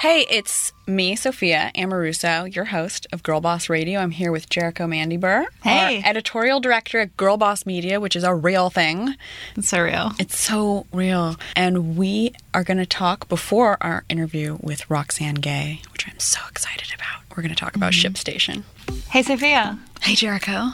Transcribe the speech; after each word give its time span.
Hey, 0.00 0.24
it's 0.30 0.72
me, 0.86 1.14
Sophia 1.14 1.70
Amoruso, 1.74 2.54
your 2.56 2.64
host 2.64 3.06
of 3.12 3.22
Girl 3.22 3.42
Boss 3.42 3.68
Radio. 3.68 4.00
I'm 4.00 4.12
here 4.12 4.32
with 4.32 4.48
Jerico 4.48 4.88
Mandybur, 4.88 5.44
Hey. 5.62 6.02
editorial 6.02 6.58
director 6.58 7.00
at 7.00 7.14
Girl 7.18 7.36
Boss 7.36 7.66
Media, 7.66 8.00
which 8.00 8.16
is 8.16 8.24
a 8.24 8.34
real 8.34 8.70
thing. 8.70 9.14
It's 9.56 9.68
so 9.68 9.82
real. 9.82 10.12
It's 10.18 10.38
so 10.38 10.86
real. 10.90 11.36
And 11.54 11.98
we 11.98 12.32
are 12.54 12.64
going 12.64 12.78
to 12.78 12.86
talk 12.86 13.28
before 13.28 13.76
our 13.82 14.04
interview 14.08 14.56
with 14.62 14.88
Roxane 14.88 15.34
Gay, 15.34 15.82
which 15.92 16.08
I'm 16.08 16.18
so 16.18 16.40
excited 16.48 16.94
about. 16.94 17.36
We're 17.36 17.42
going 17.42 17.54
to 17.54 17.60
talk 17.60 17.76
about 17.76 17.92
mm-hmm. 17.92 18.10
ShipStation. 18.10 18.62
Hey, 19.10 19.22
Sophia. 19.22 19.78
Hey, 20.00 20.14
Jerico. 20.14 20.72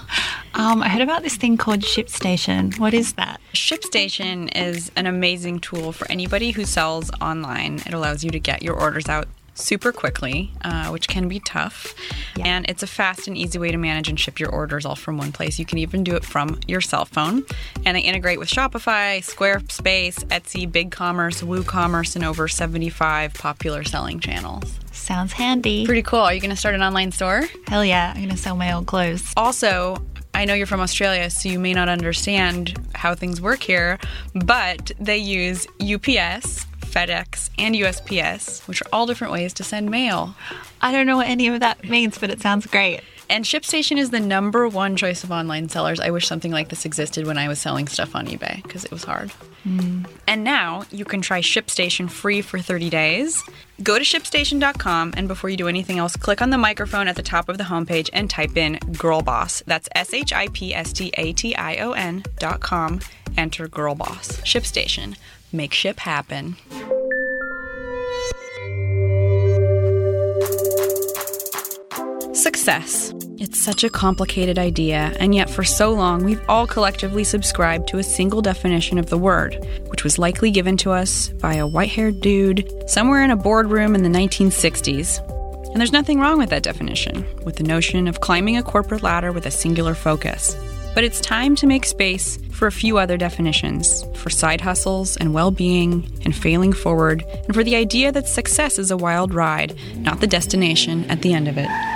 Um, 0.56 0.82
I 0.82 0.88
heard 0.88 1.02
about 1.02 1.22
this 1.22 1.36
thing 1.36 1.58
called 1.58 1.80
ShipStation. 1.80 2.78
What 2.78 2.94
is 2.94 3.12
that? 3.12 3.42
ShipStation 3.52 4.50
is 4.56 4.90
an 4.96 5.06
amazing 5.06 5.60
tool 5.60 5.92
for 5.92 6.10
anybody 6.10 6.52
who 6.52 6.64
sells 6.64 7.10
online. 7.20 7.74
It 7.86 7.92
allows 7.92 8.24
you 8.24 8.30
to 8.30 8.40
get 8.40 8.62
your 8.62 8.74
orders 8.74 9.06
out 9.06 9.28
super 9.52 9.92
quickly, 9.92 10.50
uh, 10.62 10.88
which 10.88 11.08
can 11.08 11.28
be 11.28 11.40
tough. 11.40 11.94
Yeah. 12.36 12.46
And 12.46 12.70
it's 12.70 12.82
a 12.82 12.86
fast 12.86 13.28
and 13.28 13.36
easy 13.36 13.58
way 13.58 13.70
to 13.70 13.76
manage 13.76 14.08
and 14.08 14.18
ship 14.18 14.40
your 14.40 14.48
orders 14.48 14.86
all 14.86 14.96
from 14.96 15.18
one 15.18 15.30
place. 15.30 15.58
You 15.58 15.66
can 15.66 15.76
even 15.76 16.02
do 16.02 16.14
it 16.14 16.24
from 16.24 16.58
your 16.66 16.80
cell 16.80 17.04
phone. 17.04 17.44
And 17.84 17.94
they 17.94 18.00
integrate 18.00 18.38
with 18.38 18.48
Shopify, 18.48 19.18
Squarespace, 19.18 20.24
Etsy, 20.28 20.70
BigCommerce, 20.70 21.42
WooCommerce, 21.42 22.16
and 22.16 22.24
over 22.24 22.48
75 22.48 23.34
popular 23.34 23.84
selling 23.84 24.20
channels. 24.20 24.78
Sounds 24.90 25.34
handy. 25.34 25.84
Pretty 25.84 26.02
cool. 26.02 26.20
Are 26.20 26.32
you 26.32 26.40
going 26.40 26.50
to 26.50 26.56
start 26.56 26.74
an 26.74 26.82
online 26.82 27.12
store? 27.12 27.42
Hell 27.66 27.84
yeah, 27.84 28.12
I'm 28.14 28.22
going 28.22 28.30
to 28.30 28.38
sell 28.38 28.56
my 28.56 28.72
old 28.72 28.86
clothes. 28.86 29.34
Also, 29.36 29.98
I 30.36 30.44
know 30.44 30.52
you're 30.52 30.66
from 30.66 30.80
Australia, 30.80 31.30
so 31.30 31.48
you 31.48 31.58
may 31.58 31.72
not 31.72 31.88
understand 31.88 32.78
how 32.94 33.14
things 33.14 33.40
work 33.40 33.62
here, 33.62 33.98
but 34.34 34.92
they 35.00 35.16
use 35.16 35.66
UPS, 35.80 36.66
FedEx, 36.82 37.48
and 37.58 37.74
USPS, 37.74 38.68
which 38.68 38.82
are 38.82 38.88
all 38.92 39.06
different 39.06 39.32
ways 39.32 39.54
to 39.54 39.64
send 39.64 39.90
mail. 39.90 40.34
I 40.82 40.92
don't 40.92 41.06
know 41.06 41.16
what 41.16 41.28
any 41.28 41.48
of 41.48 41.60
that 41.60 41.88
means, 41.88 42.18
but 42.18 42.28
it 42.28 42.42
sounds 42.42 42.66
great. 42.66 43.00
And 43.28 43.44
ShipStation 43.44 43.98
is 43.98 44.10
the 44.10 44.20
number 44.20 44.68
one 44.68 44.96
choice 44.96 45.24
of 45.24 45.32
online 45.32 45.68
sellers. 45.68 45.98
I 45.98 46.10
wish 46.10 46.26
something 46.26 46.52
like 46.52 46.68
this 46.68 46.84
existed 46.84 47.26
when 47.26 47.38
I 47.38 47.48
was 47.48 47.58
selling 47.58 47.88
stuff 47.88 48.14
on 48.14 48.26
eBay 48.26 48.62
because 48.62 48.84
it 48.84 48.90
was 48.92 49.04
hard. 49.04 49.30
Hmm. 49.64 50.04
And 50.28 50.44
now 50.44 50.84
you 50.92 51.04
can 51.04 51.20
try 51.20 51.40
ShipStation 51.40 52.08
free 52.08 52.40
for 52.40 52.60
30 52.60 52.88
days. 52.88 53.42
Go 53.82 53.98
to 53.98 54.04
shipstation.com 54.04 55.14
and 55.16 55.26
before 55.26 55.50
you 55.50 55.56
do 55.56 55.66
anything 55.66 55.98
else, 55.98 56.16
click 56.16 56.40
on 56.40 56.50
the 56.50 56.58
microphone 56.58 57.08
at 57.08 57.16
the 57.16 57.22
top 57.22 57.48
of 57.48 57.58
the 57.58 57.64
homepage 57.64 58.08
and 58.12 58.30
type 58.30 58.56
in 58.56 58.78
Girl 58.96 59.22
Boss. 59.22 59.62
That's 59.66 59.88
S 59.94 60.14
H 60.14 60.32
I 60.32 60.48
P 60.48 60.72
S 60.72 60.92
T 60.92 61.10
A 61.18 61.32
T 61.32 61.54
I 61.56 61.76
O 61.78 61.92
N 61.92 62.22
dot 62.38 62.60
com. 62.60 63.00
Enter 63.36 63.68
Girlboss. 63.68 64.40
ShipStation. 64.42 65.16
Make 65.52 65.74
ship 65.74 66.00
happen. 66.00 66.56
Success. 72.32 73.15
It's 73.46 73.62
such 73.62 73.84
a 73.84 73.88
complicated 73.88 74.58
idea, 74.58 75.14
and 75.20 75.32
yet 75.32 75.48
for 75.48 75.62
so 75.62 75.92
long 75.92 76.24
we've 76.24 76.42
all 76.48 76.66
collectively 76.66 77.22
subscribed 77.22 77.86
to 77.88 77.98
a 77.98 78.02
single 78.02 78.42
definition 78.42 78.98
of 78.98 79.08
the 79.08 79.16
word, 79.16 79.64
which 79.86 80.02
was 80.02 80.18
likely 80.18 80.50
given 80.50 80.76
to 80.78 80.90
us 80.90 81.28
by 81.28 81.54
a 81.54 81.66
white 81.66 81.90
haired 81.90 82.20
dude 82.20 82.68
somewhere 82.88 83.22
in 83.22 83.30
a 83.30 83.36
boardroom 83.36 83.94
in 83.94 84.02
the 84.02 84.08
1960s. 84.08 85.20
And 85.68 85.76
there's 85.76 85.92
nothing 85.92 86.18
wrong 86.18 86.38
with 86.38 86.50
that 86.50 86.64
definition, 86.64 87.24
with 87.44 87.54
the 87.54 87.62
notion 87.62 88.08
of 88.08 88.20
climbing 88.20 88.56
a 88.56 88.64
corporate 88.64 89.04
ladder 89.04 89.30
with 89.30 89.46
a 89.46 89.52
singular 89.52 89.94
focus. 89.94 90.56
But 90.92 91.04
it's 91.04 91.20
time 91.20 91.54
to 91.56 91.68
make 91.68 91.86
space 91.86 92.40
for 92.50 92.66
a 92.66 92.72
few 92.72 92.98
other 92.98 93.16
definitions 93.16 94.04
for 94.16 94.28
side 94.28 94.60
hustles 94.60 95.16
and 95.18 95.32
well 95.32 95.52
being 95.52 96.10
and 96.24 96.34
failing 96.34 96.72
forward, 96.72 97.24
and 97.44 97.54
for 97.54 97.62
the 97.62 97.76
idea 97.76 98.10
that 98.10 98.26
success 98.26 98.76
is 98.76 98.90
a 98.90 98.96
wild 98.96 99.32
ride, 99.32 99.76
not 99.98 100.20
the 100.20 100.26
destination 100.26 101.08
at 101.08 101.22
the 101.22 101.32
end 101.32 101.46
of 101.46 101.56
it. 101.56 101.95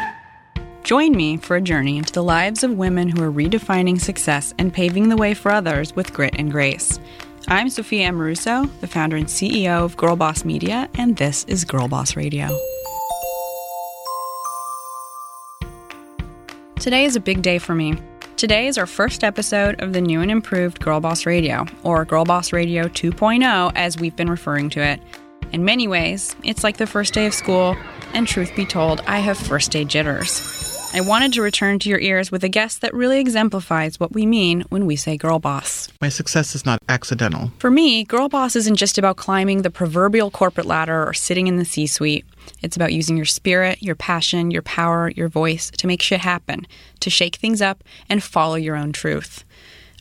Join 0.91 1.13
me 1.13 1.37
for 1.37 1.55
a 1.55 1.61
journey 1.61 1.99
into 1.99 2.13
the 2.13 2.25
lives 2.25 2.65
of 2.65 2.77
women 2.77 3.09
who 3.09 3.23
are 3.23 3.31
redefining 3.31 4.01
success 4.01 4.53
and 4.59 4.75
paving 4.75 5.09
the 5.09 5.17
way 5.17 5.35
for 5.35 5.53
others 5.53 5.95
with 5.95 6.13
grit 6.13 6.35
and 6.37 6.51
grace. 6.51 6.99
I'm 7.47 7.71
Sophia 7.71 8.11
Amoruso, 8.11 8.69
the 8.81 8.89
founder 8.89 9.17
and 9.17 9.27
CEO 9.27 9.85
of 9.85 9.97
Girl 9.97 10.17
Boss 10.17 10.45
Media, 10.45 10.89
and 10.95 11.17
this 11.17 11.45
is 11.45 11.65
Girl 11.65 11.87
Boss 11.87 12.17
Radio. 12.17 12.49
Today 16.81 17.05
is 17.05 17.15
a 17.15 17.21
big 17.21 17.41
day 17.41 17.61
for 17.61 17.77
me. 17.77 17.97
Today 18.37 18.67
is 18.67 18.77
our 18.77 18.87
first 18.87 19.23
episode 19.23 19.81
of 19.81 19.93
the 19.93 20.01
new 20.01 20.21
and 20.21 20.31
improved 20.33 20.81
Girl 20.81 20.99
Boss 20.99 21.25
Radio, 21.25 21.67
or 21.85 22.05
Girl 22.05 22.25
Boss 22.25 22.53
Radio 22.53 22.89
2.0 22.89 23.71
as 23.77 23.97
we've 23.97 24.17
been 24.17 24.29
referring 24.29 24.69
to 24.71 24.81
it. 24.81 25.01
In 25.53 25.65
many 25.65 25.87
ways, 25.87 26.35
it's 26.43 26.65
like 26.65 26.79
the 26.79 26.87
first 26.89 27.15
day 27.15 27.27
of 27.27 27.35
school, 27.35 27.77
and 28.13 28.27
truth 28.27 28.57
be 28.57 28.67
told, 28.67 29.03
I 29.07 29.21
have 29.21 29.39
first 29.39 29.71
day 29.71 29.85
jitters. 29.85 30.70
I 30.93 31.01
wanted 31.01 31.33
to 31.35 31.43
return 31.43 31.79
to 31.79 31.89
your 31.89 32.01
ears 32.01 32.33
with 32.33 32.43
a 32.43 32.49
guest 32.49 32.81
that 32.81 32.93
really 32.93 33.21
exemplifies 33.21 34.01
what 34.01 34.13
we 34.13 34.27
mean 34.27 34.63
when 34.71 34.87
we 34.87 34.97
say 34.97 35.17
girl 35.17 35.39
boss. 35.39 35.89
My 36.01 36.09
success 36.09 36.57
is 36.57 36.67
not 36.67 36.81
accidental. 36.89 37.53
For 37.61 37.71
me, 37.71 38.03
girl 38.03 38.29
boss 38.29 38.57
isn't 38.57 38.75
just 38.75 38.99
about 38.99 39.17
climbing 39.17 39.63
the 39.63 39.71
proverbial 39.71 40.33
corporate 40.33 40.67
ladder 40.67 41.07
or 41.07 41.15
sitting 41.15 41.47
in 41.47 41.59
the 41.59 41.65
C 41.65 41.87
suite. 41.87 42.27
It's 42.61 42.75
about 42.75 42.93
using 42.93 43.17
your 43.17 43.25
spirit, 43.25 43.81
your 43.81 43.95
passion, 43.95 44.51
your 44.51 44.63
power, 44.63 45.11
your 45.11 45.29
voice 45.29 45.71
to 45.71 45.87
make 45.87 46.03
shit 46.03 46.21
happen, 46.21 46.67
to 46.99 47.09
shake 47.09 47.37
things 47.37 47.63
up, 47.63 47.85
and 48.09 48.21
follow 48.21 48.57
your 48.57 48.75
own 48.75 48.91
truth. 48.91 49.45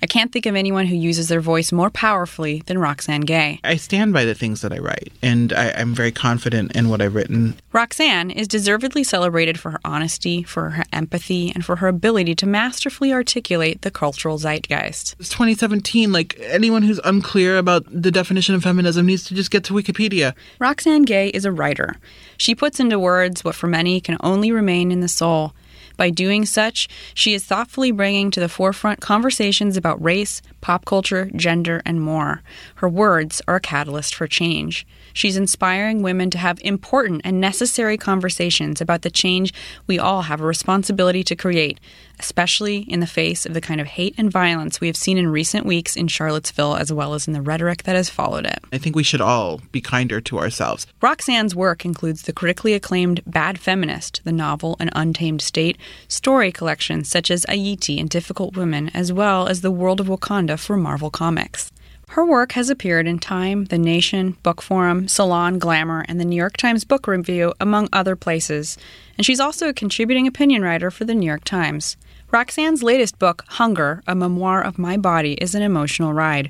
I 0.01 0.07
can't 0.07 0.31
think 0.31 0.45
of 0.45 0.55
anyone 0.55 0.85
who 0.85 0.95
uses 0.95 1.27
their 1.27 1.41
voice 1.41 1.71
more 1.71 1.89
powerfully 1.89 2.63
than 2.67 2.77
Roxane 2.77 3.21
Gay. 3.21 3.59
I 3.63 3.75
stand 3.75 4.13
by 4.13 4.23
the 4.23 4.33
things 4.33 4.61
that 4.61 4.71
I 4.71 4.79
write, 4.79 5.11
and 5.21 5.51
I, 5.51 5.71
I'm 5.71 5.93
very 5.93 6.11
confident 6.11 6.75
in 6.75 6.87
what 6.87 7.01
I've 7.01 7.15
written. 7.15 7.55
Roxane 7.73 8.31
is 8.31 8.47
deservedly 8.47 9.03
celebrated 9.03 9.59
for 9.59 9.71
her 9.71 9.79
honesty, 9.83 10.43
for 10.43 10.71
her 10.71 10.85
empathy, 10.93 11.51
and 11.53 11.65
for 11.65 11.77
her 11.77 11.87
ability 11.87 12.35
to 12.35 12.45
masterfully 12.45 13.11
articulate 13.11 13.81
the 13.81 13.91
cultural 13.91 14.37
zeitgeist. 14.37 15.15
It's 15.19 15.29
2017. 15.29 16.11
Like 16.13 16.39
anyone 16.41 16.83
who's 16.83 16.99
unclear 17.03 17.57
about 17.57 17.83
the 17.89 18.11
definition 18.11 18.55
of 18.55 18.63
feminism 18.63 19.05
needs 19.05 19.25
to 19.25 19.35
just 19.35 19.51
get 19.51 19.65
to 19.65 19.73
Wikipedia. 19.73 20.33
Roxane 20.59 21.03
Gay 21.03 21.27
is 21.29 21.43
a 21.43 21.51
writer. 21.51 21.95
She 22.37 22.55
puts 22.55 22.79
into 22.79 22.97
words 22.97 23.43
what 23.43 23.55
for 23.55 23.67
many 23.67 23.99
can 23.99 24.17
only 24.21 24.51
remain 24.51 24.91
in 24.91 25.01
the 25.01 25.09
soul. 25.09 25.53
By 25.99 26.11
doing 26.11 26.45
such, 26.45 26.87
she 27.13 27.33
is 27.33 27.43
thoughtfully 27.43 27.91
bringing 27.91 28.31
to 28.31 28.39
the 28.39 28.47
forefront 28.47 29.01
conversations 29.01 29.75
about 29.75 30.01
race, 30.01 30.41
pop 30.61 30.85
culture, 30.85 31.29
gender, 31.35 31.81
and 31.85 31.99
more. 31.99 32.41
Her 32.75 32.87
words 32.87 33.41
are 33.49 33.57
a 33.57 33.59
catalyst 33.59 34.15
for 34.15 34.25
change. 34.25 34.87
She's 35.13 35.37
inspiring 35.37 36.01
women 36.01 36.29
to 36.31 36.37
have 36.37 36.59
important 36.61 37.21
and 37.23 37.39
necessary 37.41 37.97
conversations 37.97 38.81
about 38.81 39.01
the 39.01 39.09
change 39.09 39.53
we 39.87 39.99
all 39.99 40.23
have 40.23 40.41
a 40.41 40.45
responsibility 40.45 41.23
to 41.23 41.35
create, 41.35 41.79
especially 42.19 42.79
in 42.79 42.99
the 42.99 43.07
face 43.07 43.45
of 43.45 43.53
the 43.53 43.61
kind 43.61 43.81
of 43.81 43.87
hate 43.87 44.15
and 44.17 44.31
violence 44.31 44.81
we 44.81 44.87
have 44.87 44.97
seen 44.97 45.17
in 45.17 45.27
recent 45.27 45.65
weeks 45.65 45.95
in 45.95 46.07
Charlottesville 46.07 46.75
as 46.75 46.91
well 46.91 47.13
as 47.13 47.27
in 47.27 47.33
the 47.33 47.41
rhetoric 47.41 47.83
that 47.83 47.95
has 47.95 48.09
followed 48.09 48.45
it. 48.45 48.59
I 48.71 48.77
think 48.77 48.95
we 48.95 49.03
should 49.03 49.21
all 49.21 49.61
be 49.71 49.81
kinder 49.81 50.21
to 50.21 50.39
ourselves. 50.39 50.85
Roxane's 51.01 51.55
work 51.55 51.85
includes 51.85 52.23
the 52.23 52.33
critically 52.33 52.73
acclaimed 52.73 53.21
Bad 53.25 53.59
Feminist, 53.59 54.21
the 54.23 54.31
novel 54.31 54.75
An 54.79 54.89
Untamed 54.93 55.41
State, 55.41 55.77
story 56.07 56.51
collections 56.51 57.09
such 57.09 57.31
as 57.31 57.45
Ayiti 57.45 57.99
and 57.99 58.09
Difficult 58.09 58.55
Women, 58.55 58.89
as 58.93 59.11
well 59.13 59.47
as 59.47 59.61
The 59.61 59.71
World 59.71 59.99
of 59.99 60.07
Wakanda 60.07 60.59
for 60.59 60.77
Marvel 60.77 61.09
Comics. 61.09 61.71
Her 62.13 62.25
work 62.25 62.53
has 62.53 62.71
appeared 62.71 63.05
in 63.05 63.19
Time, 63.19 63.65
The 63.65 63.77
Nation, 63.77 64.35
Bookforum, 64.43 65.07
Salon, 65.07 65.59
Glamour, 65.59 66.05
and 66.07 66.19
the 66.19 66.25
New 66.25 66.35
York 66.35 66.57
Times 66.57 66.83
Book 66.83 67.05
Review, 67.05 67.53
among 67.59 67.87
other 67.93 68.15
places. 68.15 68.79
And 69.15 69.23
she's 69.23 69.39
also 69.39 69.69
a 69.69 69.73
contributing 69.73 70.25
opinion 70.25 70.63
writer 70.63 70.89
for 70.89 71.05
the 71.05 71.13
New 71.13 71.27
York 71.27 71.43
Times. 71.43 71.97
Roxane's 72.31 72.81
latest 72.81 73.19
book, 73.19 73.45
Hunger, 73.49 74.01
a 74.07 74.15
memoir 74.15 74.59
of 74.63 74.79
my 74.79 74.97
body, 74.97 75.33
is 75.33 75.53
an 75.53 75.61
emotional 75.61 76.11
ride. 76.11 76.49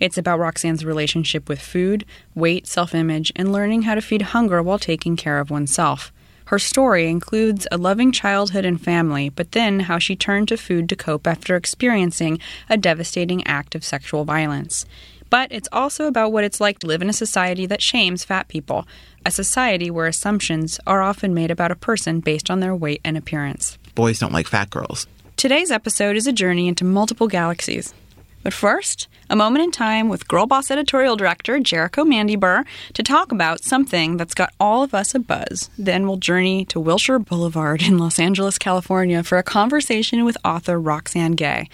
It's 0.00 0.18
about 0.18 0.40
Roxane's 0.40 0.84
relationship 0.84 1.48
with 1.48 1.60
food, 1.60 2.04
weight, 2.34 2.66
self 2.66 2.92
image, 2.92 3.30
and 3.36 3.52
learning 3.52 3.82
how 3.82 3.94
to 3.94 4.02
feed 4.02 4.22
hunger 4.22 4.60
while 4.60 4.80
taking 4.80 5.14
care 5.14 5.38
of 5.38 5.52
oneself. 5.52 6.12
Her 6.46 6.60
story 6.60 7.08
includes 7.08 7.66
a 7.72 7.76
loving 7.76 8.12
childhood 8.12 8.64
and 8.64 8.80
family, 8.80 9.28
but 9.30 9.50
then 9.50 9.80
how 9.80 9.98
she 9.98 10.14
turned 10.14 10.46
to 10.48 10.56
food 10.56 10.88
to 10.88 10.96
cope 10.96 11.26
after 11.26 11.56
experiencing 11.56 12.38
a 12.70 12.76
devastating 12.76 13.44
act 13.48 13.74
of 13.74 13.84
sexual 13.84 14.24
violence. 14.24 14.86
But 15.28 15.50
it's 15.50 15.68
also 15.72 16.06
about 16.06 16.30
what 16.30 16.44
it's 16.44 16.60
like 16.60 16.78
to 16.78 16.86
live 16.86 17.02
in 17.02 17.08
a 17.08 17.12
society 17.12 17.66
that 17.66 17.82
shames 17.82 18.22
fat 18.22 18.46
people, 18.46 18.86
a 19.24 19.32
society 19.32 19.90
where 19.90 20.06
assumptions 20.06 20.78
are 20.86 21.02
often 21.02 21.34
made 21.34 21.50
about 21.50 21.72
a 21.72 21.76
person 21.76 22.20
based 22.20 22.48
on 22.48 22.60
their 22.60 22.76
weight 22.76 23.00
and 23.04 23.16
appearance. 23.16 23.76
Boys 23.96 24.20
don't 24.20 24.32
like 24.32 24.46
fat 24.46 24.70
girls. 24.70 25.08
Today's 25.36 25.72
episode 25.72 26.14
is 26.14 26.28
a 26.28 26.32
journey 26.32 26.68
into 26.68 26.84
multiple 26.84 27.26
galaxies. 27.26 27.92
But 28.44 28.54
first, 28.54 29.08
a 29.28 29.36
moment 29.36 29.64
in 29.64 29.70
time 29.70 30.08
with 30.08 30.28
Girl 30.28 30.46
Boss 30.46 30.70
editorial 30.70 31.16
director 31.16 31.58
Jerico 31.58 32.06
Mandybur 32.06 32.64
to 32.94 33.02
talk 33.02 33.32
about 33.32 33.64
something 33.64 34.16
that's 34.16 34.34
got 34.34 34.52
all 34.60 34.82
of 34.82 34.94
us 34.94 35.14
a 35.14 35.18
buzz. 35.18 35.70
Then 35.76 36.06
we'll 36.06 36.16
journey 36.16 36.64
to 36.66 36.78
Wilshire 36.78 37.18
Boulevard 37.18 37.82
in 37.82 37.98
Los 37.98 38.18
Angeles, 38.18 38.58
California 38.58 39.22
for 39.22 39.38
a 39.38 39.42
conversation 39.42 40.24
with 40.24 40.36
author 40.44 40.80
Roxane 40.80 41.32
Gay. 41.32 41.68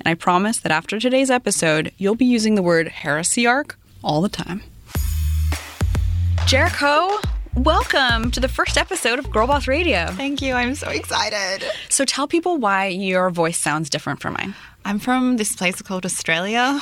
And 0.00 0.06
I 0.06 0.14
promise 0.14 0.58
that 0.58 0.72
after 0.72 1.00
today's 1.00 1.30
episode, 1.30 1.92
you'll 1.96 2.14
be 2.14 2.26
using 2.26 2.54
the 2.54 2.62
word 2.62 2.88
heresiarch 2.88 3.72
all 4.02 4.20
the 4.20 4.28
time. 4.28 4.62
Jerico, 6.46 7.22
Welcome 7.54 8.30
to 8.32 8.40
the 8.40 8.46
first 8.46 8.78
episode 8.78 9.18
of 9.18 9.30
Girl 9.32 9.48
Boss 9.48 9.66
Radio. 9.66 10.06
Thank 10.12 10.40
you. 10.40 10.54
I'm 10.54 10.76
so 10.76 10.90
excited. 10.90 11.68
So 11.88 12.04
tell 12.04 12.28
people 12.28 12.56
why 12.58 12.86
your 12.86 13.30
voice 13.30 13.58
sounds 13.58 13.90
different 13.90 14.20
from 14.20 14.34
mine. 14.34 14.54
I'm 14.88 14.98
from 14.98 15.36
this 15.36 15.54
place 15.54 15.82
called 15.82 16.06
Australia. 16.06 16.80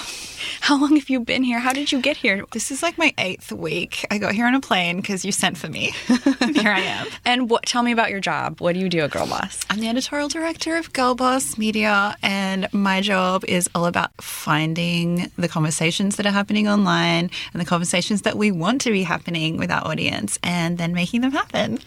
How 0.61 0.81
long 0.81 0.95
have 0.95 1.11
you 1.11 1.19
been 1.19 1.43
here? 1.43 1.59
How 1.59 1.73
did 1.73 1.91
you 1.91 2.01
get 2.01 2.17
here? 2.17 2.45
This 2.53 2.71
is 2.71 2.81
like 2.81 2.97
my 2.99 3.13
eighth 3.19 3.51
week. 3.51 4.07
I 4.13 4.19
got 4.19 4.33
here 4.33 4.47
on 4.47 4.55
a 4.55 4.61
plane 4.61 4.99
because 4.99 5.25
you 5.25 5.33
sent 5.33 5.59
for 5.59 5.67
me. 5.67 5.93
here 6.07 6.71
I 6.71 6.83
am. 6.83 7.09
And 7.25 7.51
what 7.51 7.67
tell 7.67 7.83
me 7.83 7.91
about 7.91 8.11
your 8.11 8.21
job. 8.21 8.61
What 8.61 8.75
do 8.75 8.79
you 8.79 8.89
do 8.89 9.01
at 9.01 9.11
Girl 9.11 9.27
Boss? 9.27 9.67
I'm 9.69 9.81
the 9.81 9.89
editorial 9.89 10.29
director 10.29 10.77
of 10.77 10.93
Girl 10.93 11.17
Boss 11.17 11.59
Media, 11.59 12.17
and 12.23 12.73
my 12.73 13.01
job 13.01 13.45
is 13.47 13.69
all 13.75 13.87
about 13.87 14.13
finding 14.23 15.33
the 15.37 15.49
conversations 15.49 16.15
that 16.15 16.27
are 16.27 16.31
happening 16.31 16.69
online 16.69 17.29
and 17.53 17.61
the 17.61 17.65
conversations 17.67 18.23
that 18.23 18.39
we 18.39 18.53
want 18.53 18.83
to 18.83 18.93
be 18.93 19.03
happening 19.03 19.57
with 19.57 19.73
our 19.73 19.85
audience 19.85 20.39
and 20.45 20.79
then 20.79 20.95
making 20.95 21.23
them 21.23 21.33
happen. 21.33 21.81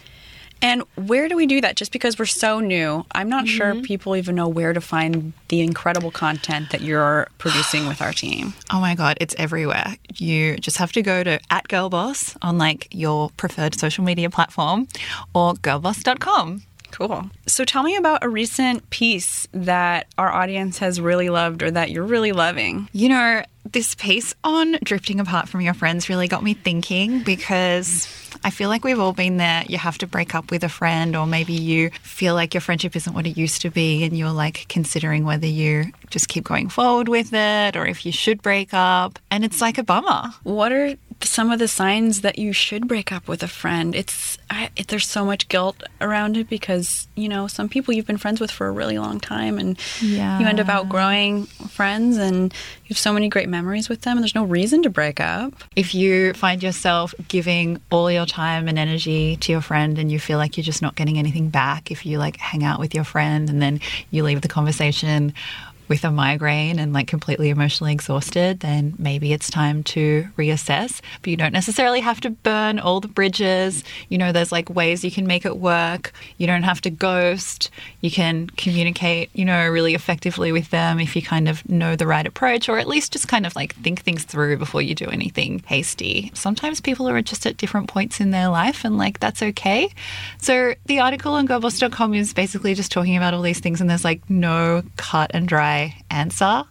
And 0.62 0.84
where 0.96 1.28
do 1.30 1.36
we 1.36 1.46
do 1.46 1.62
that? 1.62 1.76
Just 1.76 1.92
because 1.92 2.20
we're 2.20 2.26
so 2.26 2.60
new, 2.60 3.06
I'm 3.12 3.30
not 3.30 3.48
sure 3.48 3.74
mm-hmm. 3.74 3.84
people 3.84 4.16
even 4.16 4.36
know 4.36 4.48
where 4.48 4.74
to 4.74 4.82
find 4.82 5.34
the 5.48 5.62
incredible 5.62 6.12
content 6.12 6.72
that 6.72 6.82
you're 6.82 7.28
producing 7.38 7.88
with 7.88 8.02
our 8.02 8.14
team. 8.14 8.54
Oh 8.72 8.80
my 8.80 8.94
God, 8.94 9.18
it's 9.20 9.36
everywhere. 9.38 9.96
You 10.18 10.58
just 10.58 10.78
have 10.78 10.92
to 10.92 11.02
go 11.02 11.24
to 11.24 11.40
at 11.50 11.68
girlboss 11.68 12.38
on 12.42 12.58
like 12.60 12.88
your 12.92 13.32
preferred 13.32 13.74
social 13.76 14.04
media 14.04 14.30
platform 14.30 14.88
or 15.34 15.56
girlboss.com. 15.56 16.62
Cool. 16.92 17.30
So 17.48 17.66
tell 17.66 17.84
me 17.84 17.96
about 17.96 18.24
a 18.24 18.30
recent 18.30 18.90
piece 18.90 19.48
that 19.54 20.08
our 20.18 20.32
audience 20.32 20.80
has 20.80 21.00
really 21.00 21.30
loved 21.30 21.64
or 21.64 21.72
that 21.72 21.92
you're 21.92 22.04
really 22.04 22.32
loving. 22.32 22.90
You 22.94 23.10
know, 23.10 23.44
this 23.72 23.96
piece 23.96 24.34
on 24.44 24.78
drifting 24.84 25.20
apart 25.20 25.48
from 25.48 25.62
your 25.62 25.74
friends 25.74 26.10
really 26.10 26.28
got 26.28 26.44
me 26.44 26.54
thinking 26.54 27.24
because 27.24 28.08
I 28.44 28.50
feel 28.50 28.70
like 28.70 28.84
we've 28.84 29.00
all 29.00 29.14
been 29.14 29.38
there. 29.38 29.64
You 29.68 29.78
have 29.78 29.98
to 30.00 30.08
break 30.08 30.34
up 30.34 30.52
with 30.52 30.64
a 30.64 30.70
friend, 30.70 31.16
or 31.16 31.28
maybe 31.28 31.54
you 31.54 31.90
feel 32.02 32.34
like 32.34 32.54
your 32.54 32.62
friendship 32.62 32.96
isn't 32.96 33.14
what 33.14 33.28
it 33.28 33.38
used 33.38 33.62
to 33.62 33.70
be, 33.70 34.04
and 34.04 34.18
you're 34.18 34.32
like 34.32 34.66
considering 34.70 35.26
whether 35.26 35.48
you 35.48 35.92
just 36.10 36.30
keep 36.30 36.46
going 36.46 36.70
forward 36.70 37.10
with 37.10 37.34
it 37.34 37.76
or 37.76 37.86
if 37.86 38.06
you 38.06 38.12
should 38.12 38.42
break 38.42 38.74
up. 38.74 39.20
And 39.30 39.44
it's 39.44 39.62
like 39.62 39.78
a 39.78 39.84
bummer. 39.84 40.32
What 40.44 40.72
are 40.72 40.96
some 41.22 41.52
of 41.52 41.60
the 41.60 41.68
signs 41.68 42.22
that 42.22 42.40
you 42.40 42.54
should 42.54 42.88
break 42.88 43.12
up 43.12 43.28
with 43.28 43.44
a 43.44 43.48
friend? 43.48 43.94
It's 43.96 44.38
I, 44.50 44.70
it, 44.76 44.88
there's 44.88 45.08
so 45.08 45.24
much 45.26 45.48
guilt 45.48 45.84
around 46.02 46.38
it 46.38 46.50
because 46.50 47.08
you 47.16 47.30
know 47.30 47.48
some 47.48 47.70
people 47.70 47.94
you've 47.94 48.08
been 48.08 48.18
friends 48.18 48.40
with 48.40 48.50
for 48.52 48.68
a 48.68 48.72
really 48.72 48.98
long 48.98 49.20
time, 49.20 49.60
and 49.60 49.78
Yeah. 50.02 50.40
you 50.40 50.48
end 50.48 50.60
up 50.60 50.70
outgrowing 50.70 51.46
friends, 51.46 52.18
and 52.18 52.52
you 52.54 52.90
have 52.90 52.98
so 52.98 53.14
many 53.14 53.30
great 53.30 53.50
memories 53.50 53.90
with 53.90 54.02
them, 54.02 54.18
and 54.18 54.24
there's 54.24 54.34
no 54.36 54.46
reason 54.46 54.82
to 54.84 54.90
break 54.90 55.20
up. 55.20 55.54
If 55.76 55.94
you 55.94 56.34
find 56.34 56.64
yourself 56.64 57.14
giving 57.28 57.80
all 57.92 58.10
your 58.12 58.26
time 58.26 58.68
and 58.68 58.80
energy 58.80 59.36
to 59.38 59.52
your 59.52 59.62
friend 59.62 60.00
and 60.00 60.12
you 60.12 60.20
feel 60.20 60.38
like 60.38 60.58
you're 60.58 60.64
just 60.64 60.82
not 60.82 60.96
getting 60.96 61.18
anything 61.20 61.50
back, 61.50 61.92
if 61.92 62.06
you 62.06 62.18
like 62.18 62.38
hang 62.38 62.64
out 62.64 62.80
with 62.80 62.96
your 62.96 63.04
friend 63.04 63.50
and 63.50 63.62
then 63.62 63.80
you 64.10 64.24
leave 64.24 64.42
the 64.42 64.48
conversation 64.48 65.34
with 65.90 66.04
a 66.04 66.12
migraine 66.12 66.78
and 66.80 66.94
like 66.94 67.08
completely 67.08 67.50
emotionally 67.50 67.92
exhausted, 67.92 68.60
then 68.60 68.94
maybe 68.98 69.34
it's 69.34 69.50
time 69.50 69.84
to 69.84 70.28
reassess. 70.38 71.02
But 71.22 71.32
you 71.32 71.36
don't 71.36 71.52
necessarily 71.52 72.00
have 72.00 72.22
to 72.22 72.30
burn 72.30 72.78
all 72.80 73.02
the 73.02 73.08
bridges. 73.08 73.84
You 74.08 74.20
know, 74.20 74.32
there's 74.32 74.52
like 74.52 74.70
ways 74.70 75.04
you 75.04 75.12
can 75.12 75.26
make 75.26 75.46
it 75.46 75.58
work. 75.58 76.14
You 76.38 76.46
don't 76.46 76.64
have 76.64 76.80
to 76.82 76.92
ghost. 76.92 77.72
You 78.02 78.12
can 78.12 78.48
communicate, 78.52 79.32
you 79.34 79.44
know, 79.44 79.68
really 79.68 79.96
effectively 79.96 80.52
with 80.52 80.70
them 80.70 81.00
if 81.00 81.16
you 81.16 81.24
kind 81.24 81.50
of 81.50 81.68
know 81.68 81.96
the 81.96 82.08
right 82.08 82.26
approach, 82.26 82.70
or 82.70 82.78
at 82.78 82.88
least 82.88 83.14
just 83.14 83.28
kind 83.28 83.46
of 83.46 83.56
like 83.56 83.76
think 83.76 84.02
things 84.02 84.24
through 84.24 84.58
before 84.58 84.84
you 84.84 84.94
do 84.94 85.10
anything 85.10 85.60
hasty. 85.66 86.32
Sometimes 86.36 86.80
people 86.80 87.10
are 87.10 87.22
just 87.24 87.48
at 87.48 87.58
different 87.58 87.90
points 87.90 88.20
in 88.20 88.30
their 88.30 88.50
life, 88.50 88.86
and 88.86 88.98
like 88.98 89.20
that's 89.20 89.42
okay. 89.42 89.90
So 90.38 90.76
the 90.86 91.00
article 91.00 91.34
on 91.34 91.48
girlboss.com 91.48 92.14
is 92.14 92.34
basically 92.34 92.76
just 92.76 92.92
talking 92.92 93.18
about 93.18 93.34
all 93.34 93.42
these 93.42 93.60
things, 93.60 93.82
and 93.82 93.90
there's 93.90 94.06
like 94.06 94.30
no 94.30 94.84
cut 94.96 95.32
and 95.34 95.48
dry 95.48 95.79
answer. 96.10 96.64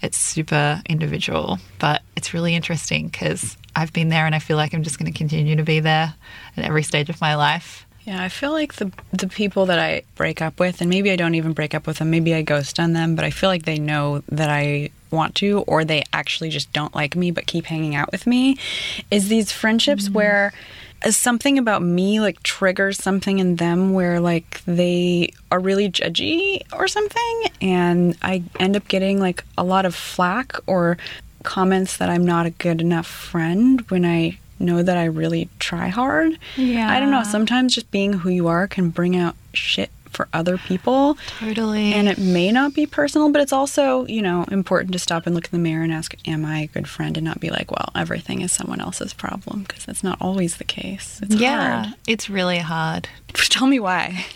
It's 0.00 0.18
super 0.18 0.82
individual, 0.88 1.58
but 1.78 2.02
it's 2.16 2.34
really 2.34 2.54
interesting 2.54 3.08
because 3.08 3.56
I've 3.76 3.92
been 3.92 4.08
there 4.08 4.26
and 4.26 4.34
I 4.34 4.40
feel 4.40 4.56
like 4.56 4.74
I'm 4.74 4.82
just 4.82 4.98
going 4.98 5.10
to 5.10 5.16
continue 5.16 5.56
to 5.56 5.62
be 5.62 5.80
there 5.80 6.14
at 6.56 6.64
every 6.64 6.82
stage 6.82 7.08
of 7.08 7.20
my 7.20 7.36
life. 7.36 7.86
Yeah, 8.04 8.20
I 8.20 8.28
feel 8.28 8.50
like 8.50 8.74
the 8.74 8.90
the 9.12 9.28
people 9.28 9.66
that 9.66 9.78
I 9.78 10.02
break 10.16 10.42
up 10.42 10.58
with, 10.58 10.80
and 10.80 10.90
maybe 10.90 11.12
I 11.12 11.16
don't 11.16 11.36
even 11.36 11.52
break 11.52 11.72
up 11.72 11.86
with 11.86 11.98
them, 11.98 12.10
maybe 12.10 12.34
I 12.34 12.42
ghost 12.42 12.80
on 12.80 12.94
them, 12.94 13.14
but 13.14 13.24
I 13.24 13.30
feel 13.30 13.48
like 13.48 13.64
they 13.64 13.78
know 13.78 14.24
that 14.28 14.50
I 14.50 14.90
want 15.12 15.36
to, 15.36 15.60
or 15.68 15.84
they 15.84 16.02
actually 16.12 16.48
just 16.48 16.72
don't 16.72 16.94
like 16.96 17.14
me 17.14 17.30
but 17.30 17.46
keep 17.46 17.66
hanging 17.66 17.94
out 17.94 18.10
with 18.10 18.26
me. 18.26 18.58
Is 19.12 19.28
these 19.28 19.52
friendships 19.52 20.08
mm. 20.08 20.14
where 20.14 20.52
something 21.10 21.58
about 21.58 21.82
me 21.82 22.20
like 22.20 22.42
triggers 22.42 23.02
something 23.02 23.38
in 23.38 23.56
them 23.56 23.92
where 23.92 24.20
like 24.20 24.62
they 24.64 25.32
are 25.50 25.60
really 25.60 25.90
judgy 25.90 26.62
or 26.72 26.88
something, 26.88 27.42
and 27.60 28.16
I 28.22 28.42
end 28.60 28.76
up 28.76 28.88
getting 28.88 29.20
like 29.20 29.44
a 29.58 29.64
lot 29.64 29.84
of 29.84 29.94
flack 29.94 30.56
or 30.66 30.98
comments 31.42 31.96
that 31.96 32.08
I'm 32.08 32.24
not 32.24 32.46
a 32.46 32.50
good 32.50 32.80
enough 32.80 33.06
friend 33.06 33.80
when 33.90 34.04
I 34.04 34.38
know 34.58 34.82
that 34.82 34.96
I 34.96 35.04
really 35.04 35.48
try 35.58 35.88
hard. 35.88 36.38
Yeah. 36.56 36.90
I 36.90 37.00
don't 37.00 37.10
know. 37.10 37.24
Sometimes 37.24 37.74
just 37.74 37.90
being 37.90 38.12
who 38.12 38.30
you 38.30 38.46
are 38.48 38.68
can 38.68 38.90
bring 38.90 39.16
out 39.16 39.34
shit 39.52 39.90
for 40.12 40.28
other 40.32 40.58
people. 40.58 41.16
Totally. 41.38 41.92
And 41.92 42.08
it 42.08 42.18
may 42.18 42.52
not 42.52 42.74
be 42.74 42.86
personal, 42.86 43.30
but 43.30 43.40
it's 43.40 43.52
also, 43.52 44.06
you 44.06 44.22
know, 44.22 44.44
important 44.50 44.92
to 44.92 44.98
stop 44.98 45.26
and 45.26 45.34
look 45.34 45.46
in 45.46 45.50
the 45.52 45.58
mirror 45.58 45.82
and 45.82 45.92
ask, 45.92 46.14
Am 46.26 46.44
I 46.44 46.60
a 46.60 46.66
good 46.66 46.88
friend? 46.88 47.16
And 47.16 47.24
not 47.24 47.40
be 47.40 47.50
like, 47.50 47.70
Well, 47.70 47.90
everything 47.94 48.42
is 48.42 48.52
someone 48.52 48.80
else's 48.80 49.12
problem, 49.12 49.62
because 49.62 49.84
that's 49.84 50.04
not 50.04 50.18
always 50.20 50.56
the 50.56 50.64
case. 50.64 51.20
It's 51.22 51.34
yeah, 51.34 51.84
hard. 51.84 51.94
it's 52.06 52.30
really 52.30 52.58
hard. 52.58 53.08
Tell 53.34 53.66
me 53.66 53.80
why. 53.80 54.26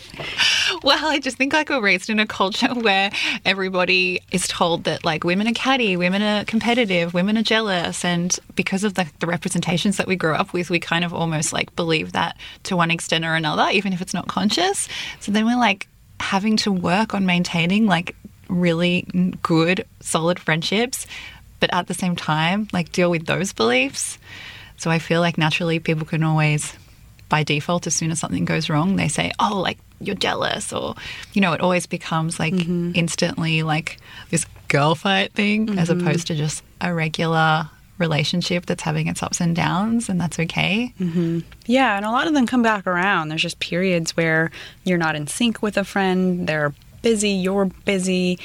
Well, 0.83 1.05
I 1.05 1.19
just 1.19 1.37
think 1.37 1.53
like 1.53 1.69
we're 1.69 1.81
raised 1.81 2.09
in 2.09 2.19
a 2.19 2.25
culture 2.25 2.67
where 2.73 3.11
everybody 3.45 4.21
is 4.31 4.47
told 4.47 4.83
that 4.85 5.05
like 5.05 5.23
women 5.23 5.47
are 5.47 5.53
catty, 5.53 5.97
women 5.97 6.21
are 6.21 6.45
competitive, 6.45 7.13
women 7.13 7.37
are 7.37 7.43
jealous, 7.43 8.03
and 8.03 8.37
because 8.55 8.83
of 8.83 8.95
the, 8.95 9.09
the 9.19 9.27
representations 9.27 9.97
that 9.97 10.07
we 10.07 10.15
grew 10.15 10.33
up 10.33 10.53
with, 10.53 10.69
we 10.69 10.79
kind 10.79 11.03
of 11.03 11.13
almost 11.13 11.53
like 11.53 11.75
believe 11.75 12.13
that 12.13 12.37
to 12.63 12.75
one 12.75 12.91
extent 12.91 13.25
or 13.25 13.35
another, 13.35 13.67
even 13.71 13.93
if 13.93 14.01
it's 14.01 14.13
not 14.13 14.27
conscious. 14.27 14.87
So 15.19 15.31
then 15.31 15.45
we're 15.45 15.57
like 15.57 15.87
having 16.19 16.57
to 16.57 16.71
work 16.71 17.13
on 17.13 17.25
maintaining 17.25 17.85
like 17.85 18.15
really 18.49 19.01
good, 19.41 19.85
solid 19.99 20.39
friendships, 20.39 21.05
but 21.59 21.73
at 21.73 21.87
the 21.87 21.93
same 21.93 22.15
time, 22.15 22.67
like 22.73 22.91
deal 22.91 23.09
with 23.09 23.25
those 23.25 23.53
beliefs. 23.53 24.17
So 24.77 24.91
I 24.91 24.99
feel 24.99 25.21
like 25.21 25.37
naturally 25.37 25.79
people 25.79 26.05
can 26.05 26.23
always 26.23 26.75
by 27.29 27.43
default, 27.43 27.87
as 27.87 27.95
soon 27.95 28.11
as 28.11 28.19
something 28.19 28.45
goes 28.45 28.69
wrong, 28.69 28.95
they 28.95 29.07
say, 29.07 29.31
oh, 29.39 29.59
like 29.59 29.77
you're 29.99 30.15
jealous, 30.15 30.71
or, 30.71 30.95
you 31.33 31.41
know, 31.41 31.53
it 31.53 31.61
always 31.61 31.85
becomes 31.85 32.39
like 32.39 32.53
mm-hmm. 32.53 32.91
instantly 32.95 33.63
like 33.63 33.97
this 34.29 34.45
girl 34.67 34.95
fight 34.95 35.33
thing 35.33 35.77
as 35.77 35.89
mm-hmm. 35.89 36.05
opposed 36.05 36.27
to 36.27 36.35
just 36.35 36.63
a 36.81 36.93
regular 36.93 37.69
relationship 37.97 38.65
that's 38.67 38.83
having 38.83 39.07
its 39.07 39.23
ups 39.23 39.41
and 39.41 39.55
downs, 39.55 40.07
and 40.09 40.21
that's 40.21 40.39
okay. 40.39 40.93
Mm-hmm. 40.99 41.39
Yeah, 41.65 41.97
and 41.97 42.05
a 42.05 42.11
lot 42.11 42.27
of 42.27 42.33
them 42.33 42.45
come 42.45 42.61
back 42.61 42.85
around. 42.85 43.29
There's 43.29 43.41
just 43.41 43.59
periods 43.59 44.15
where 44.15 44.51
you're 44.83 44.97
not 44.99 45.15
in 45.15 45.27
sync 45.27 45.61
with 45.61 45.77
a 45.77 45.83
friend, 45.83 46.47
they're 46.47 46.73
busy, 47.01 47.31
you're 47.31 47.65
busy, 47.85 48.39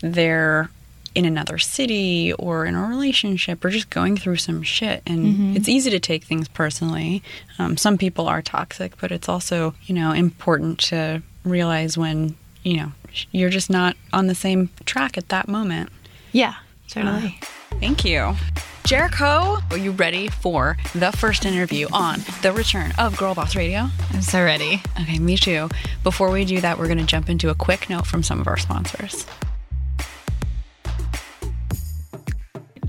they're 0.00 0.70
in 1.18 1.24
another 1.24 1.58
city 1.58 2.32
or 2.34 2.64
in 2.64 2.76
a 2.76 2.86
relationship 2.86 3.64
or 3.64 3.70
just 3.70 3.90
going 3.90 4.16
through 4.16 4.36
some 4.36 4.62
shit. 4.62 5.02
And 5.04 5.56
it's 5.56 5.68
easy 5.68 5.90
to 5.90 5.98
take 5.98 6.22
things 6.22 6.46
personally. 6.46 7.24
Um, 7.58 7.76
some 7.76 7.98
people 7.98 8.28
are 8.28 8.40
toxic, 8.40 8.96
but 9.00 9.10
it's 9.10 9.28
also, 9.28 9.74
you 9.82 9.96
know, 9.96 10.12
important 10.12 10.78
to 10.78 11.22
realize 11.42 11.98
when, 11.98 12.36
you 12.62 12.76
know, 12.76 12.92
you're 13.32 13.50
just 13.50 13.68
not 13.68 13.96
on 14.12 14.28
the 14.28 14.34
same 14.34 14.70
track 14.86 15.18
at 15.18 15.28
that 15.30 15.48
moment. 15.48 15.90
Yeah, 16.30 16.54
totally. 16.86 17.40
Thank 17.80 18.04
you. 18.04 18.36
Jerico, 18.84 19.60
are 19.72 19.76
you 19.76 19.90
ready 19.90 20.28
for 20.28 20.76
the 20.94 21.10
first 21.10 21.44
interview 21.44 21.88
on 21.92 22.20
the 22.42 22.52
return 22.52 22.92
of 22.96 23.16
Girl 23.16 23.34
Boss 23.34 23.56
Radio? 23.56 23.88
I'm 24.12 24.22
so 24.22 24.42
ready. 24.44 24.80
Okay, 25.00 25.18
me 25.18 25.36
too. 25.36 25.68
Before 26.04 26.30
we 26.30 26.44
do 26.44 26.60
that, 26.60 26.78
we're 26.78 26.86
going 26.86 26.98
to 26.98 27.04
jump 27.04 27.28
into 27.28 27.50
a 27.50 27.56
quick 27.56 27.90
note 27.90 28.06
from 28.06 28.22
some 28.22 28.40
of 28.40 28.46
our 28.46 28.56
sponsors. 28.56 29.26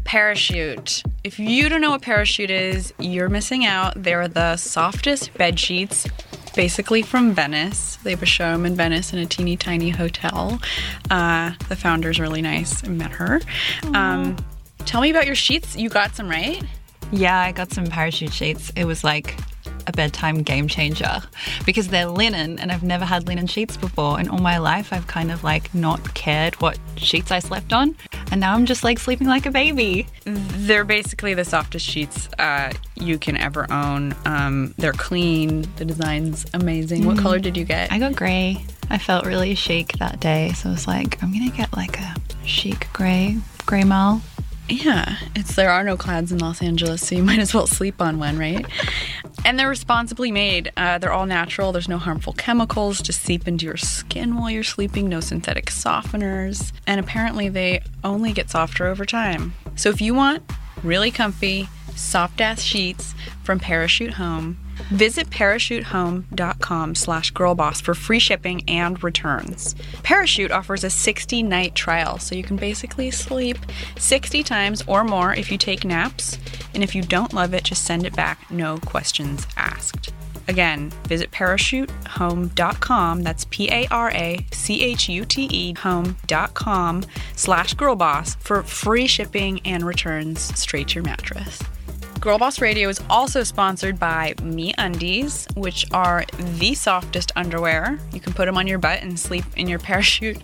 Parachute. 0.09 1.03
If 1.23 1.37
you 1.37 1.69
don't 1.69 1.81
know 1.81 1.91
what 1.91 2.01
Parachute 2.01 2.49
is, 2.49 2.91
you're 2.97 3.29
missing 3.29 3.63
out. 3.63 3.93
They're 3.95 4.27
the 4.27 4.57
softest 4.57 5.31
bed 5.35 5.59
sheets, 5.59 6.07
basically 6.55 7.03
from 7.03 7.35
Venice. 7.35 7.97
They 7.97 8.09
have 8.09 8.23
a 8.23 8.25
showroom 8.25 8.65
in 8.65 8.73
Venice 8.73 9.13
in 9.13 9.19
a 9.19 9.27
teeny 9.27 9.55
tiny 9.55 9.91
hotel. 9.91 10.59
Uh, 11.11 11.51
the 11.67 11.75
founder's 11.75 12.19
really 12.19 12.41
nice. 12.41 12.83
I 12.83 12.87
met 12.87 13.11
her. 13.11 13.39
Um, 13.93 14.35
tell 14.79 14.99
me 14.99 15.11
about 15.11 15.27
your 15.27 15.35
sheets. 15.35 15.75
You 15.75 15.89
got 15.89 16.15
some, 16.15 16.27
right? 16.27 16.63
Yeah, 17.11 17.37
I 17.37 17.51
got 17.51 17.71
some 17.71 17.85
parachute 17.85 18.33
sheets. 18.33 18.71
It 18.75 18.85
was 18.85 19.03
like 19.03 19.35
a 19.85 19.91
bedtime 19.91 20.41
game 20.41 20.67
changer 20.67 21.21
because 21.65 21.87
they're 21.89 22.07
linen 22.07 22.57
and 22.59 22.71
I've 22.71 22.83
never 22.83 23.05
had 23.05 23.27
linen 23.27 23.45
sheets 23.45 23.77
before. 23.77 24.19
And 24.19 24.29
all 24.29 24.39
my 24.39 24.57
life, 24.57 24.91
I've 24.91 25.05
kind 25.05 25.31
of 25.31 25.43
like 25.43 25.73
not 25.75 26.15
cared 26.15 26.55
what 26.61 26.79
sheets 26.95 27.31
I 27.31 27.39
slept 27.39 27.73
on. 27.73 27.95
And 28.31 28.41
now 28.41 28.53
I'm 28.53 28.65
just 28.65 28.83
like 28.83 28.99
sleeping 28.99 29.27
like 29.27 29.45
a 29.45 29.51
baby. 29.51 30.07
They're 30.25 30.85
basically 30.85 31.33
the 31.33 31.45
softest 31.45 31.85
sheets 31.85 32.29
uh, 32.37 32.71
you 32.95 33.17
can 33.17 33.37
ever 33.37 33.71
own. 33.71 34.15
Um, 34.25 34.73
they're 34.77 34.93
clean. 34.93 35.67
The 35.77 35.85
design's 35.85 36.45
amazing. 36.53 37.05
What 37.05 37.17
color 37.17 37.39
did 37.39 37.57
you 37.57 37.65
get? 37.65 37.91
I 37.91 37.99
got 37.99 38.15
gray. 38.15 38.63
I 38.89 38.97
felt 38.97 39.25
really 39.25 39.55
chic 39.55 39.93
that 39.99 40.19
day. 40.19 40.51
So 40.53 40.69
I 40.69 40.71
was 40.71 40.87
like, 40.87 41.21
I'm 41.23 41.33
to 41.33 41.49
get 41.55 41.75
like 41.75 41.99
a 41.99 42.15
chic 42.45 42.87
gray, 42.93 43.37
gray 43.65 43.83
mall. 43.83 44.21
Yeah, 44.67 45.17
it's 45.35 45.55
there 45.55 45.71
are 45.71 45.83
no 45.83 45.97
clouds 45.97 46.31
in 46.31 46.37
Los 46.37 46.61
Angeles, 46.61 47.05
so 47.05 47.15
you 47.15 47.23
might 47.29 47.39
as 47.39 47.53
well 47.53 47.65
sleep 47.65 48.01
on 48.01 48.19
one, 48.19 48.37
right? 48.37 48.65
And 49.49 49.57
they're 49.57 49.67
responsibly 49.67 50.31
made. 50.31 50.71
Uh, 50.77 50.99
they're 50.99 51.11
all 51.11 51.25
natural. 51.25 51.71
There's 51.71 51.89
no 51.89 51.97
harmful 51.97 52.33
chemicals 52.33 53.01
to 53.01 53.11
seep 53.11 53.47
into 53.47 53.65
your 53.65 53.77
skin 53.77 54.37
while 54.37 54.51
you're 54.51 54.61
sleeping. 54.61 55.09
No 55.09 55.21
synthetic 55.21 55.71
softeners, 55.71 56.71
and 56.85 56.99
apparently 56.99 57.49
they 57.49 57.81
only 58.03 58.31
get 58.31 58.51
softer 58.51 58.85
over 58.85 59.05
time. 59.05 59.55
So 59.75 59.89
if 59.89 60.01
you 60.01 60.13
want 60.13 60.43
really 60.83 61.09
comfy, 61.09 61.67
soft 61.95 62.39
ass 62.41 62.61
sheets 62.61 63.15
from 63.43 63.59
Parachute 63.59 64.13
Home, 64.13 64.59
visit 64.91 65.29
parachutehome.com 65.29 66.95
slash 66.95 67.33
girlboss 67.33 67.81
for 67.81 67.93
free 67.93 68.19
shipping 68.19 68.63
and 68.67 69.03
returns. 69.03 69.75
Parachute 70.03 70.51
offers 70.51 70.83
a 70.83 70.89
60 70.89 71.43
night 71.43 71.75
trial, 71.75 72.17
so 72.19 72.35
you 72.35 72.43
can 72.43 72.57
basically 72.57 73.11
sleep 73.11 73.57
60 73.97 74.43
times 74.43 74.83
or 74.87 75.03
more 75.03 75.33
if 75.33 75.51
you 75.51 75.57
take 75.57 75.85
naps. 75.85 76.37
And 76.73 76.83
if 76.83 76.95
you 76.95 77.01
don't 77.01 77.33
love 77.33 77.53
it, 77.53 77.63
just 77.63 77.85
send 77.85 78.05
it 78.05 78.15
back, 78.15 78.49
no 78.51 78.77
questions 78.77 79.45
asked. 79.57 80.11
Again, 80.49 80.89
visit 81.07 81.29
parachutehome.com, 81.29 83.21
that's 83.21 83.45
P 83.51 83.69
A 83.71 83.87
R 83.91 84.09
A 84.09 84.43
C 84.51 84.81
H 84.83 85.07
U 85.07 85.23
T 85.23 85.47
E 85.51 85.73
home.com 85.73 87.03
slash 87.35 87.75
girlboss 87.75 88.35
for 88.39 88.63
free 88.63 89.05
shipping 89.05 89.61
and 89.63 89.85
returns 89.85 90.39
straight 90.59 90.87
to 90.89 90.95
your 90.95 91.03
mattress. 91.03 91.61
Girl 92.19 92.37
Boss 92.37 92.59
Radio 92.59 92.89
is 92.89 92.99
also 93.09 93.43
sponsored 93.43 93.97
by 93.97 94.33
MeUndies, 94.39 95.55
which 95.55 95.85
are 95.93 96.25
the 96.37 96.73
softest 96.73 97.31
underwear. 97.37 97.97
You 98.11 98.19
can 98.19 98.33
put 98.33 98.45
them 98.45 98.57
on 98.57 98.67
your 98.67 98.77
butt 98.77 99.01
and 99.01 99.17
sleep 99.17 99.45
in 99.55 99.69
your 99.69 99.79
parachute 99.89 100.41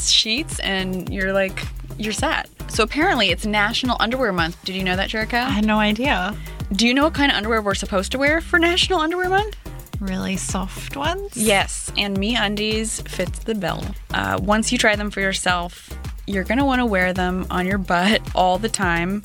sheets, 0.00 0.60
and 0.60 1.12
you're 1.12 1.32
like, 1.32 1.66
you're 1.98 2.12
set. 2.12 2.48
So 2.68 2.84
apparently, 2.84 3.30
it's 3.30 3.44
National 3.44 3.96
Underwear 3.98 4.32
Month. 4.32 4.64
Did 4.64 4.76
you 4.76 4.84
know 4.84 4.94
that, 4.94 5.10
Jerica? 5.10 5.34
I 5.34 5.50
had 5.50 5.66
no 5.66 5.80
idea. 5.80 6.36
Do 6.74 6.86
you 6.86 6.94
know 6.94 7.02
what 7.02 7.14
kind 7.14 7.32
of 7.32 7.36
underwear 7.36 7.60
we're 7.60 7.74
supposed 7.74 8.12
to 8.12 8.18
wear 8.18 8.40
for 8.40 8.60
National 8.60 9.00
Underwear 9.00 9.30
Month? 9.30 9.56
Really 9.98 10.36
soft 10.36 10.96
ones? 10.96 11.36
Yes, 11.36 11.90
and 11.98 12.16
MeUndies 12.18 13.06
fits 13.08 13.40
the 13.40 13.56
bill. 13.56 13.84
Uh, 14.14 14.38
once 14.40 14.70
you 14.70 14.78
try 14.78 14.94
them 14.94 15.10
for 15.10 15.20
yourself, 15.20 15.90
you're 16.28 16.44
gonna 16.44 16.64
want 16.64 16.78
to 16.78 16.86
wear 16.86 17.12
them 17.12 17.48
on 17.50 17.66
your 17.66 17.78
butt 17.78 18.22
all 18.36 18.58
the 18.58 18.68
time 18.68 19.22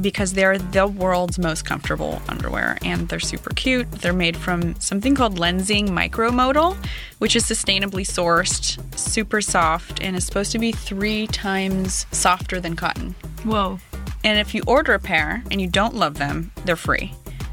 because 0.00 0.32
they're 0.32 0.58
the 0.58 0.86
world's 0.86 1.38
most 1.38 1.64
comfortable 1.64 2.20
underwear 2.28 2.78
and 2.84 3.08
they're 3.08 3.20
super 3.20 3.50
cute. 3.50 3.90
They're 3.90 4.12
made 4.12 4.36
from 4.36 4.74
something 4.80 5.14
called 5.14 5.38
Lenzing 5.38 5.88
MicroModal, 5.88 6.76
which 7.18 7.36
is 7.36 7.44
sustainably 7.44 8.04
sourced, 8.04 8.78
super 8.98 9.40
soft, 9.40 10.00
and 10.02 10.16
is 10.16 10.24
supposed 10.24 10.52
to 10.52 10.58
be 10.58 10.72
three 10.72 11.26
times 11.28 12.06
softer 12.10 12.60
than 12.60 12.76
cotton. 12.76 13.14
Whoa. 13.44 13.78
And 14.24 14.38
if 14.38 14.54
you 14.54 14.62
order 14.66 14.94
a 14.94 14.98
pair 14.98 15.42
and 15.50 15.60
you 15.60 15.68
don't 15.68 15.94
love 15.94 16.14
them, 16.14 16.50
they're 16.64 16.76
free. 16.76 17.12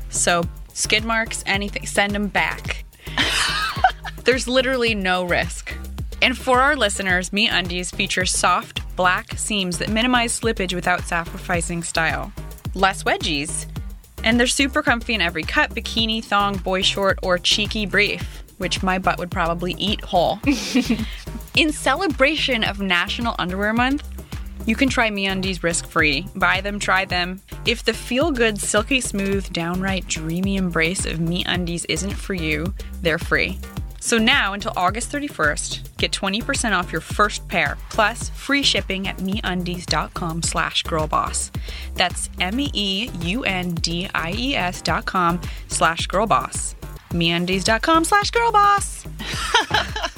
So, 0.10 0.44
skid 0.74 1.04
marks, 1.04 1.44
anything, 1.46 1.86
send 1.86 2.14
them 2.14 2.28
back. 2.28 2.86
There's 4.24 4.48
literally 4.48 4.96
no 4.96 5.24
risk. 5.24 5.76
And 6.22 6.38
for 6.38 6.62
our 6.62 6.76
listeners, 6.76 7.32
MeUndies 7.32 7.94
features 7.94 8.32
soft, 8.32 8.81
black 8.95 9.38
seams 9.38 9.77
that 9.79 9.89
minimize 9.89 10.39
slippage 10.39 10.74
without 10.74 11.01
sacrificing 11.01 11.83
style. 11.83 12.31
Less 12.74 13.03
wedgies. 13.03 13.67
And 14.24 14.39
they're 14.39 14.48
super 14.48 14.83
comfy 14.83 15.13
in 15.13 15.21
every 15.21 15.43
cut 15.43 15.71
bikini, 15.71 16.24
thong, 16.24 16.57
boy 16.57 16.81
short, 16.81 17.19
or 17.24 17.38
cheeky 17.38 17.86
brief, 17.86 18.43
which 18.57 18.83
my 18.83 19.00
butt 19.00 19.17
would 19.17 19.31
probably 19.31 19.74
eat 19.77 20.01
whole. 20.01 20.39
in 21.55 21.71
celebration 21.71 22.63
of 22.63 22.79
National 22.79 23.36
Underwear 23.39 23.74
Month, 23.74 24.07
you 24.67 24.75
can 24.75 24.89
try 24.89 25.10
MeUndies 25.10 25.63
risk-free. 25.63 26.27
Buy 26.36 26.62
them, 26.62 26.77
try 26.77 27.05
them. 27.05 27.41
If 27.65 27.83
the 27.83 27.93
feel-good, 27.93 28.60
silky 28.60 29.01
smooth, 29.01 29.51
downright 29.51 30.07
dreamy 30.07 30.55
embrace 30.55 31.07
of 31.07 31.17
MeUndies 31.17 31.86
isn't 31.89 32.12
for 32.12 32.36
you, 32.36 32.74
they're 33.01 33.17
free. 33.17 33.60
So 34.01 34.17
now 34.17 34.53
until 34.53 34.74
August 34.75 35.12
31st, 35.12 35.98
get 35.98 36.12
20% 36.12 36.77
off 36.77 36.91
your 36.91 37.01
first 37.01 37.48
pair, 37.48 37.77
plus 37.91 38.29
free 38.29 38.63
shipping 38.63 39.08
at 39.08 39.17
MeUndies.com 39.17 40.41
slash 40.41 40.84
girlboss. 40.84 41.51
That's 41.93 42.29
M-E-U-N-D-I-E-S 42.39 43.12
dot 44.81 45.05
com 45.05 45.39
slash 45.67 46.08
girlboss. 46.08 46.74
MeUndies.com 47.12 48.03
slash 48.03 48.31
girlboss. 48.31 50.10